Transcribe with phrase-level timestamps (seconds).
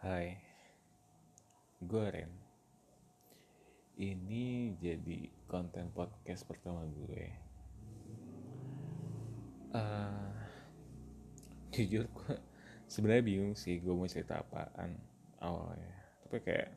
[0.00, 0.32] Hai,
[1.76, 2.32] gue Ren.
[4.00, 7.28] Ini jadi konten podcast pertama gue.
[9.76, 10.32] Uh,
[11.76, 12.34] jujur gue
[12.88, 14.96] sebenarnya bingung sih gue mau cerita apaan
[15.36, 15.92] awalnya.
[16.24, 16.72] Tapi kayak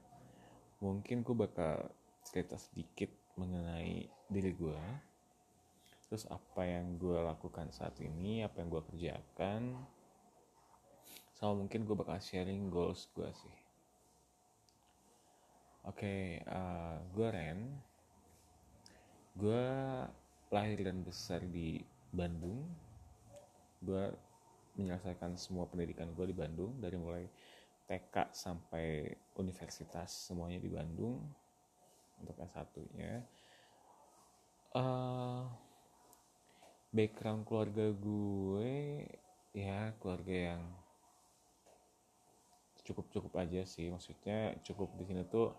[0.84, 1.96] mungkin gue bakal
[2.28, 3.08] cerita sedikit
[3.40, 4.84] mengenai diri gue.
[6.12, 9.80] Terus apa yang gue lakukan saat ini, apa yang gue kerjakan,
[11.44, 13.58] sama mungkin gue bakal sharing goals gue sih.
[15.84, 17.60] Oke okay, uh, gue Ren.
[19.36, 19.68] Gue
[20.48, 21.84] lahir dan besar di
[22.16, 22.64] Bandung.
[23.84, 24.08] Gue
[24.80, 27.28] menyelesaikan semua pendidikan gue di Bandung dari mulai
[27.92, 31.20] TK sampai universitas semuanya di Bandung
[32.24, 33.20] untuk S1 nya
[34.80, 35.44] uh,
[36.96, 39.04] background keluarga gue
[39.52, 40.64] ya keluarga yang
[42.84, 43.88] cukup cukup aja sih.
[43.90, 45.56] Maksudnya cukup di sini tuh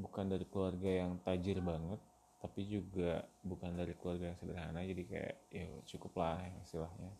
[0.00, 2.00] bukan dari keluarga yang tajir banget
[2.40, 4.80] tapi juga bukan dari keluarga yang sederhana.
[4.80, 7.12] Jadi kayak ya cukup lah istilahnya.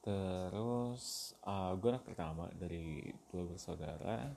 [0.00, 4.30] Terus uh, gue anak pertama dari dua bersaudara.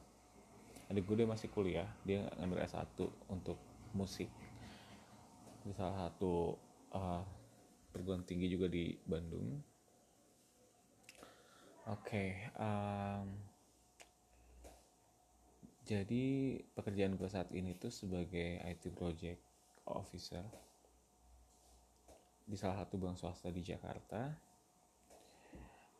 [0.89, 2.98] Adik gue dia masih kuliah dia ngambil S1
[3.30, 3.62] untuk
[3.94, 4.28] musik.
[5.64, 6.58] Di salah satu
[6.92, 7.23] uh,
[7.94, 9.73] perguruan tinggi juga di Bandung
[11.84, 12.30] Oke, okay,
[12.64, 13.28] um,
[15.84, 19.44] jadi pekerjaan gue saat ini tuh sebagai IT project
[19.92, 20.48] officer
[22.48, 24.31] di salah satu bank swasta di Jakarta.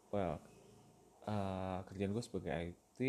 [0.08, 0.40] Well,
[1.28, 3.00] uh, kerjaan gue sebagai IT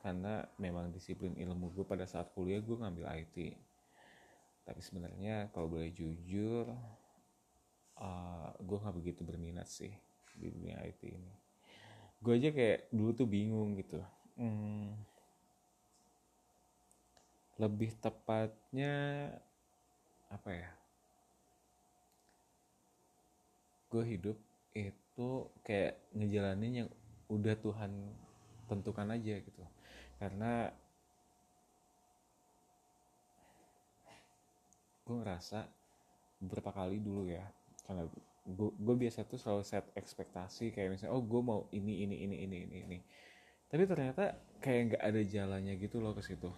[0.00, 3.52] karena memang disiplin ilmu gue pada saat kuliah gue ngambil IT.
[4.64, 6.72] Tapi sebenarnya kalau boleh jujur,
[8.00, 9.92] uh, gue nggak begitu berminat sih
[10.40, 11.47] di dunia IT ini
[12.18, 14.02] gue aja kayak dulu tuh bingung gitu.
[14.38, 14.94] Hmm,
[17.58, 18.94] lebih tepatnya
[20.30, 20.70] apa ya?
[23.88, 24.36] Gue hidup
[24.76, 25.28] itu
[25.66, 26.90] kayak ngejalanin yang
[27.30, 27.92] udah Tuhan
[28.68, 29.64] tentukan aja gitu.
[30.18, 30.70] Karena
[35.08, 35.64] gue ngerasa
[36.38, 37.42] beberapa kali dulu ya
[37.88, 38.04] karena
[38.56, 42.56] gue biasa tuh selalu set ekspektasi kayak misalnya oh gue mau ini ini ini ini
[42.64, 42.98] ini ini.
[43.68, 44.32] Tapi ternyata
[44.64, 46.48] kayak nggak ada jalannya gitu loh ke situ.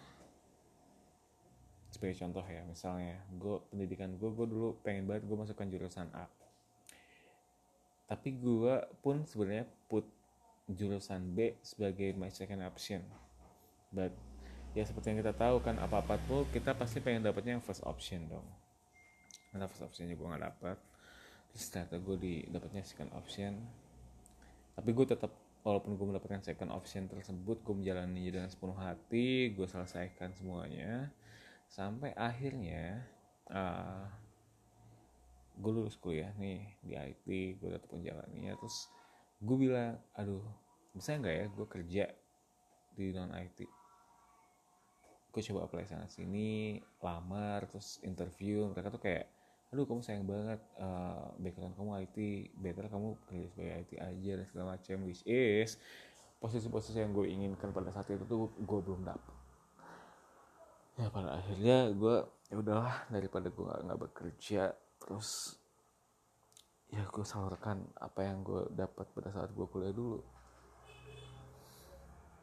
[1.91, 6.31] Sebagai contoh ya misalnya gue pendidikan gue gue dulu pengen banget gue masukkan jurusan A.
[8.07, 10.07] Tapi gue pun sebenarnya put
[10.71, 13.03] jurusan B sebagai my second option.
[13.91, 14.15] But
[14.71, 17.83] ya seperti yang kita tahu kan apa apa tuh kita pasti pengen dapetnya yang first
[17.83, 18.47] option dong.
[19.51, 20.79] Karena first optionnya gue nggak dapet
[21.51, 23.53] terus ternyata gue di dapatnya second option.
[24.75, 25.31] Tapi gue tetap
[25.61, 31.11] walaupun gue mendapatkan second option tersebut gue menjalani dengan sepenuh hati gue selesaikan semuanya.
[31.67, 33.03] Sampai akhirnya
[33.51, 34.07] uh,
[35.59, 37.27] gue lulus kuliah nih di IT
[37.59, 38.55] gue tetap menjalaninya.
[38.57, 38.87] Terus
[39.43, 40.43] gue bilang aduh
[40.91, 42.05] bisa nggak ya gue kerja
[42.91, 43.81] di non IT
[45.31, 48.67] gue coba apply sana sini lamar terus interview.
[48.67, 49.25] Mereka tuh kayak
[49.71, 52.17] aduh kamu sayang banget uh, background kamu IT
[52.59, 55.79] better kamu kerja sebagai IT aja dan segala macam which is
[56.43, 59.35] posisi-posisi yang gue inginkan pada saat itu tuh gue belum dapet.
[60.99, 62.15] Ya pada akhirnya gue
[62.51, 65.55] ya udahlah daripada gue nggak bekerja terus
[66.91, 70.19] ya gue salurkan apa yang gue dapat pada saat gue kuliah dulu.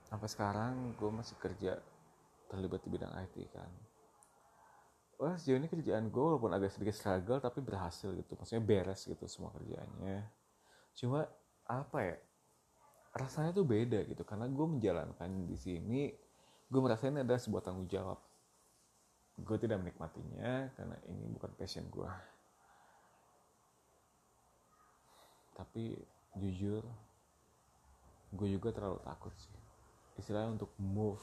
[0.08, 1.76] Sampai sekarang gue masih kerja
[2.48, 3.68] terlibat di bidang IT kan
[5.18, 8.38] wah sejauh ini kerjaan gue walaupun agak sedikit struggle tapi berhasil gitu.
[8.38, 10.24] Maksudnya beres gitu semua kerjaannya.
[10.94, 11.26] Cuma
[11.68, 12.16] apa ya
[13.18, 14.22] rasanya tuh beda gitu.
[14.22, 16.14] Karena gue menjalankan di sini
[16.68, 18.22] gue merasa ini adalah sebuah tanggung jawab.
[19.38, 22.38] Gue tidak menikmatinya karena ini bukan passion gue
[25.58, 25.98] tapi
[26.38, 26.86] jujur
[28.30, 29.58] gue juga terlalu takut sih.
[30.20, 31.22] Istilahnya untuk move.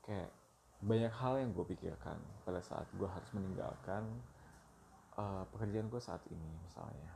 [0.00, 0.32] Kayak
[0.80, 2.16] banyak hal yang gue pikirkan
[2.48, 4.08] pada saat gue harus meninggalkan
[5.20, 7.12] uh, pekerjaan gue saat ini misalnya.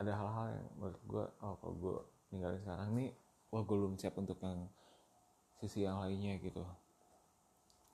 [0.00, 1.96] Ada hal-hal yang menurut gue oh kalau gue
[2.32, 3.10] ninggalin sekarang nih
[3.52, 4.64] wah gue belum siap untuk yang
[5.60, 6.64] sisi yang lainnya gitu.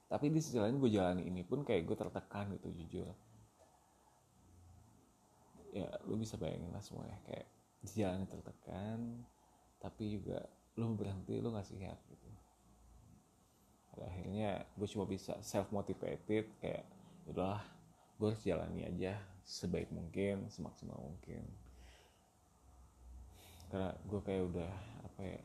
[0.06, 3.10] Tapi di sisi lain gue jalani ini pun kayak gue tertekan gitu jujur.
[5.74, 7.46] Ya lu bisa bayangin lah semuanya kayak
[7.90, 9.26] jalan tertekan
[9.80, 10.46] tapi juga
[10.78, 12.28] lu berhenti lu ngasih siap gitu
[13.98, 16.86] akhirnya gue cuma bisa self motivated kayak
[17.26, 17.62] udahlah
[18.20, 21.42] gue harus jalani aja sebaik mungkin semaksimal mungkin.
[23.70, 24.72] Karena gue kayak udah
[25.06, 25.40] apa ya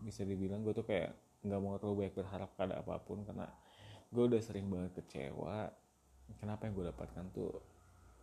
[0.00, 1.12] bisa dibilang gue tuh kayak
[1.42, 3.46] nggak mau terlalu banyak berharap pada apa pun karena
[4.08, 5.68] gue udah sering banget kecewa
[6.40, 7.52] kenapa yang gue dapatkan tuh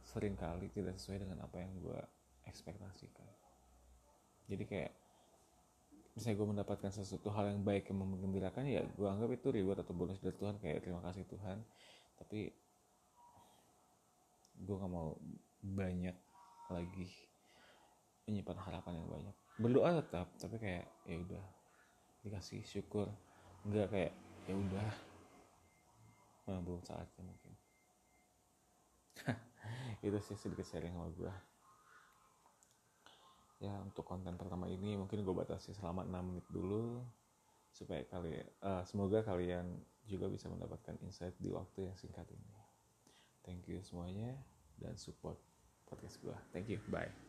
[0.06, 2.00] sering kali tidak sesuai dengan apa yang gue
[2.46, 3.26] ekspektasikan.
[4.46, 4.94] Jadi kayak
[6.16, 9.92] misalnya gue mendapatkan sesuatu hal yang baik yang menggembirakan ya gue anggap itu reward atau
[9.92, 11.60] bonus dari Tuhan kayak terima kasih Tuhan.
[12.16, 12.40] Tapi
[14.56, 15.20] gue gak mau
[15.60, 16.16] banyak
[16.72, 17.08] lagi
[18.26, 19.36] menyimpan harapan yang banyak.
[19.60, 21.46] Berdoa tetap tapi kayak ya udah
[22.24, 23.12] dikasih syukur.
[23.68, 24.14] Nggak kayak
[24.48, 24.90] ya udah
[26.64, 27.54] belum saatnya mungkin.
[30.06, 31.55] Itu sih sedikit sharing sama gue
[33.66, 37.02] ya untuk konten pertama ini mungkin gue batasi selama 6 menit dulu
[37.74, 39.68] supaya kalian uh, semoga kalian
[40.06, 42.54] juga bisa mendapatkan insight di waktu yang singkat ini.
[43.42, 44.38] Thank you semuanya
[44.80, 45.38] dan support
[45.86, 47.25] podcast gue thank you bye